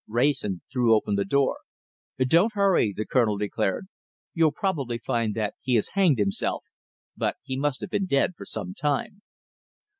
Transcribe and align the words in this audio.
Wrayson 0.07 0.63
threw 0.73 0.95
open 0.95 1.13
the 1.13 1.23
door. 1.25 1.57
"Don't 2.17 2.53
hurry," 2.55 2.91
the 2.91 3.05
Colonel 3.05 3.37
declared. 3.37 3.85
"You'll 4.33 4.51
probably 4.51 4.97
find 4.97 5.35
that 5.35 5.53
he 5.61 5.75
has 5.75 5.89
hanged 5.89 6.17
himself, 6.17 6.63
but 7.15 7.35
he 7.43 7.55
must 7.55 7.81
have 7.81 7.91
been 7.91 8.07
dead 8.07 8.31
for 8.35 8.43
some 8.45 8.73
time." 8.73 9.21